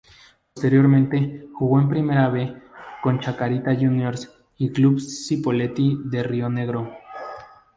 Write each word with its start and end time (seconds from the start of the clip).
Posteriormente, 0.51 1.47
jugó 1.53 1.79
en 1.79 1.87
Primera 1.87 2.27
B 2.29 2.59
con 3.03 3.19
Chacarita 3.19 3.75
Juniors 3.75 4.33
y 4.57 4.71
Club 4.71 4.99
Cipolletti 4.99 5.95
de 6.05 6.23
Río 6.23 6.49
Negro. 6.49 6.91